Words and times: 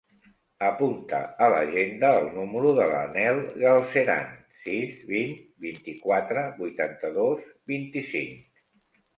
Apunta 0.67 1.17
a 1.47 1.49
l'agenda 1.55 2.09
el 2.21 2.29
número 2.37 2.71
del 2.79 2.95
Nel 3.17 3.41
Galceran: 3.65 4.31
sis, 4.63 4.97
vint, 5.13 5.37
vint-i-quatre, 5.67 6.47
vuitanta-dos, 6.65 7.47
vint-i-cinc. 7.75 8.61